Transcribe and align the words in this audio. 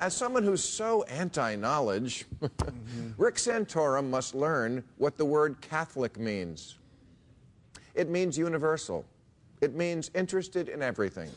As 0.00 0.14
someone 0.14 0.44
who's 0.44 0.62
so 0.62 1.02
anti 1.04 1.56
knowledge, 1.56 2.26
Rick 3.18 3.34
Santorum 3.34 4.08
must 4.08 4.34
learn 4.34 4.84
what 4.96 5.16
the 5.16 5.24
word 5.24 5.60
Catholic 5.60 6.18
means. 6.18 6.78
It 7.94 8.08
means 8.08 8.38
universal, 8.38 9.04
it 9.60 9.74
means 9.74 10.10
interested 10.14 10.68
in 10.68 10.82
everything. 10.82 11.30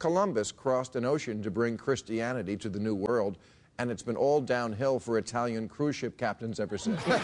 Columbus 0.00 0.50
crossed 0.50 0.96
an 0.96 1.04
ocean 1.04 1.42
to 1.44 1.50
bring 1.50 1.76
Christianity 1.76 2.56
to 2.56 2.68
the 2.68 2.80
New 2.80 2.96
World, 2.96 3.38
and 3.78 3.88
it's 3.88 4.02
been 4.02 4.16
all 4.16 4.40
downhill 4.40 4.98
for 4.98 5.16
Italian 5.16 5.68
cruise 5.68 5.94
ship 5.94 6.18
captains 6.18 6.58
ever 6.58 6.76
since. 6.76 7.00
the 7.04 7.16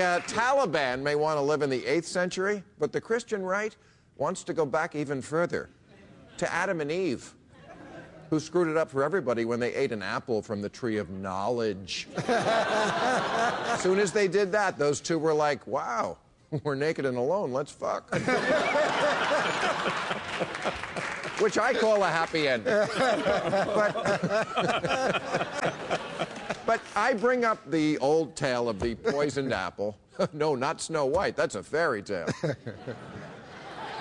uh, 0.00 0.20
Taliban 0.20 1.02
may 1.02 1.14
want 1.14 1.36
to 1.36 1.42
live 1.42 1.60
in 1.60 1.68
the 1.68 1.82
8th 1.82 2.04
century, 2.04 2.62
but 2.78 2.90
the 2.90 3.02
Christian 3.02 3.42
right 3.42 3.76
wants 4.18 4.44
to 4.44 4.54
go 4.54 4.64
back 4.66 4.94
even 4.94 5.20
further 5.22 5.68
to 6.38 6.52
Adam 6.52 6.80
and 6.80 6.90
Eve, 6.90 7.34
who 8.30 8.40
screwed 8.40 8.68
it 8.68 8.76
up 8.76 8.90
for 8.90 9.02
everybody 9.02 9.44
when 9.44 9.60
they 9.60 9.74
ate 9.74 9.92
an 9.92 10.02
apple 10.02 10.42
from 10.42 10.60
the 10.60 10.68
tree 10.68 10.98
of 10.98 11.10
knowledge. 11.10 12.08
as 12.28 13.80
soon 13.82 13.98
as 13.98 14.12
they 14.12 14.28
did 14.28 14.52
that, 14.52 14.78
those 14.78 15.00
two 15.00 15.18
were 15.18 15.34
like, 15.34 15.66
wow, 15.66 16.18
we're 16.62 16.74
naked 16.74 17.06
and 17.06 17.16
alone, 17.16 17.52
let's 17.52 17.72
fuck. 17.72 18.12
Which 21.40 21.58
I 21.58 21.74
call 21.74 22.02
a 22.02 22.08
happy 22.08 22.48
ending. 22.48 22.72
but, 23.74 23.92
but 26.64 26.80
I 26.94 27.12
bring 27.12 27.44
up 27.44 27.58
the 27.70 27.98
old 27.98 28.34
tale 28.36 28.70
of 28.70 28.80
the 28.80 28.94
poisoned 28.94 29.52
apple. 29.52 29.98
no, 30.32 30.54
not 30.54 30.80
Snow 30.80 31.04
White, 31.04 31.36
that's 31.36 31.54
a 31.54 31.62
fairy 31.62 32.02
tale. 32.02 32.26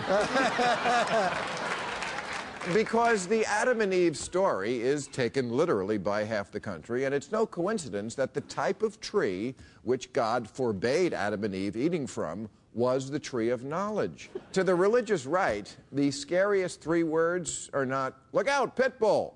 because 2.74 3.26
the 3.26 3.44
Adam 3.46 3.82
and 3.82 3.92
Eve 3.92 4.16
story 4.16 4.80
is 4.80 5.08
taken 5.08 5.50
literally 5.50 5.98
by 5.98 6.24
half 6.24 6.52
the 6.52 6.60
country, 6.60 7.06
and 7.06 7.16
it's 7.16 7.32
no 7.32 7.48
coincidence 7.48 8.14
that 8.14 8.36
the 8.36 8.42
type 8.42 8.84
of 8.84 9.00
tree 9.00 9.56
which 9.82 10.14
God 10.14 10.48
forbade 10.48 11.16
Adam 11.16 11.44
and 11.44 11.56
Eve 11.56 11.76
eating 11.76 12.06
from 12.06 12.48
was 12.76 13.10
the 13.10 13.18
tree 13.18 13.50
of 13.50 13.64
knowledge. 13.64 14.30
to 14.54 14.64
the 14.64 14.76
religious 14.76 15.26
right, 15.26 15.76
the 15.92 16.12
scariest 16.12 16.82
three 16.82 17.02
words 17.02 17.72
are 17.74 17.86
not, 17.86 18.16
look 18.32 18.48
out, 18.48 18.76
pit 18.76 19.00
bull, 19.00 19.36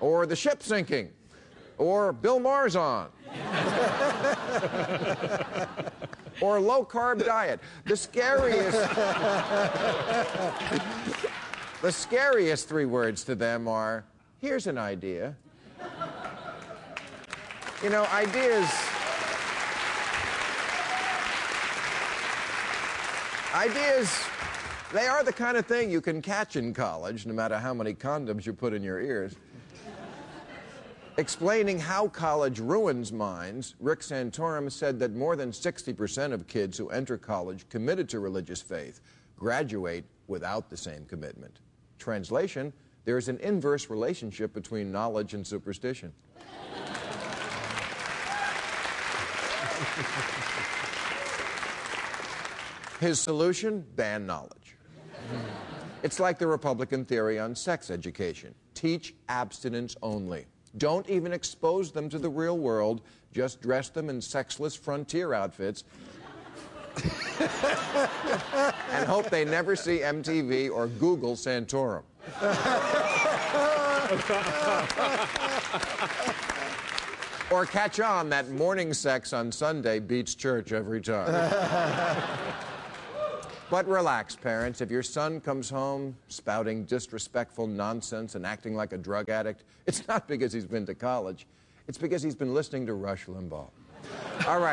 or 0.00 0.24
the 0.24 0.36
ship 0.36 0.62
sinking, 0.62 1.10
or 1.82 2.12
Bill 2.12 2.38
Maher's 2.38 2.76
on. 2.76 3.08
or 6.40 6.60
low 6.60 6.84
carb 6.84 7.24
diet. 7.24 7.60
The 7.86 7.96
scariest 7.96 8.78
The 11.82 11.90
scariest 11.90 12.68
three 12.68 12.84
words 12.84 13.24
to 13.24 13.34
them 13.34 13.66
are 13.66 14.04
here's 14.40 14.68
an 14.68 14.78
idea. 14.78 15.34
You 17.82 17.90
know, 17.90 18.04
ideas 18.12 18.70
Ideas, 23.54 24.24
they 24.94 25.06
are 25.06 25.22
the 25.22 25.32
kind 25.32 25.58
of 25.58 25.66
thing 25.66 25.90
you 25.90 26.00
can 26.00 26.22
catch 26.22 26.56
in 26.56 26.72
college, 26.72 27.26
no 27.26 27.34
matter 27.34 27.58
how 27.58 27.74
many 27.74 27.92
condoms 27.92 28.46
you 28.46 28.54
put 28.54 28.72
in 28.72 28.82
your 28.82 28.98
ears. 28.98 29.34
Explaining 31.18 31.78
how 31.78 32.08
college 32.08 32.58
ruins 32.58 33.12
minds, 33.12 33.74
Rick 33.80 34.00
Santorum 34.00 34.72
said 34.72 34.98
that 35.00 35.12
more 35.12 35.36
than 35.36 35.50
60% 35.50 36.32
of 36.32 36.46
kids 36.46 36.78
who 36.78 36.88
enter 36.88 37.18
college 37.18 37.68
committed 37.68 38.08
to 38.08 38.18
religious 38.18 38.62
faith 38.62 39.02
graduate 39.36 40.06
without 40.26 40.70
the 40.70 40.76
same 40.76 41.04
commitment. 41.04 41.60
Translation, 41.98 42.72
there 43.04 43.18
is 43.18 43.28
an 43.28 43.38
inverse 43.40 43.90
relationship 43.90 44.54
between 44.54 44.90
knowledge 44.90 45.34
and 45.34 45.46
superstition. 45.46 46.14
His 53.00 53.20
solution 53.20 53.84
ban 53.96 54.24
knowledge. 54.24 54.76
It's 56.02 56.18
like 56.18 56.38
the 56.38 56.46
Republican 56.46 57.04
theory 57.04 57.38
on 57.38 57.54
sex 57.54 57.90
education 57.90 58.54
teach 58.74 59.14
abstinence 59.28 59.94
only. 60.02 60.46
Don't 60.78 61.08
even 61.08 61.32
expose 61.32 61.92
them 61.92 62.08
to 62.08 62.18
the 62.18 62.30
real 62.30 62.58
world, 62.58 63.02
just 63.32 63.60
dress 63.60 63.88
them 63.88 64.08
in 64.08 64.20
sexless 64.20 64.74
frontier 64.74 65.34
outfits. 65.34 65.84
and 68.90 69.06
hope 69.06 69.30
they 69.30 69.44
never 69.44 69.74
see 69.74 69.98
MTV 69.98 70.70
or 70.70 70.88
Google 70.88 71.34
Santorum. 71.34 72.02
or 77.50 77.66
catch 77.66 78.00
on 78.00 78.28
that 78.30 78.50
morning 78.50 78.94
sex 78.94 79.32
on 79.32 79.52
Sunday 79.52 79.98
beats 79.98 80.34
church 80.34 80.72
every 80.72 81.00
time. 81.00 82.62
But 83.72 83.88
relax, 83.88 84.36
parents. 84.36 84.82
If 84.82 84.90
your 84.90 85.02
son 85.02 85.40
comes 85.40 85.70
home 85.70 86.14
spouting 86.28 86.84
disrespectful 86.84 87.66
nonsense 87.66 88.34
and 88.34 88.44
acting 88.44 88.74
like 88.74 88.92
a 88.92 88.98
drug 88.98 89.30
addict, 89.30 89.64
it's 89.86 90.06
not 90.06 90.28
because 90.28 90.52
he's 90.52 90.66
been 90.66 90.84
to 90.84 90.94
college. 90.94 91.46
It's 91.88 91.96
because 91.96 92.22
he's 92.22 92.34
been 92.34 92.52
listening 92.52 92.84
to 92.84 92.92
Rush 92.92 93.24
Limbaugh. 93.24 93.70
All 94.46 94.60
right. 94.60 94.70